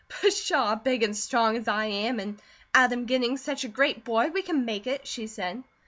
[0.09, 0.73] "Pshaw!
[0.73, 2.41] Big and strong as I am, and
[2.73, 5.63] Adam getting such a great boy, we can make it," she said.